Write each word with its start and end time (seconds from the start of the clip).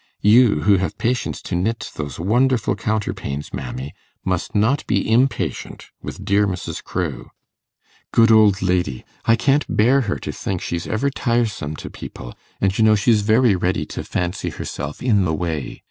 You, 0.23 0.61
who 0.63 0.77
have 0.77 0.97
patience 0.97 1.43
to 1.43 1.53
knit 1.53 1.91
those 1.93 2.19
wonderful 2.19 2.75
counterpanes, 2.75 3.53
mammy, 3.53 3.93
must 4.25 4.55
not 4.55 4.83
be 4.87 5.07
impatient 5.07 5.91
with 6.01 6.25
dear 6.25 6.47
Mrs. 6.47 6.83
Crewe. 6.83 7.29
Good 8.11 8.31
old 8.31 8.63
lady! 8.63 9.05
I 9.25 9.35
can't 9.35 9.63
bear 9.69 10.01
her 10.09 10.17
to 10.17 10.31
think 10.31 10.59
she's 10.59 10.87
ever 10.87 11.11
tiresome 11.11 11.75
to 11.75 11.91
people, 11.91 12.33
and 12.59 12.75
you 12.75 12.83
know 12.83 12.95
she's 12.95 13.21
very 13.21 13.55
ready 13.55 13.85
to 13.93 14.03
fancy 14.03 14.49
herself 14.49 15.03
in 15.03 15.23
the 15.23 15.35
way. 15.35 15.79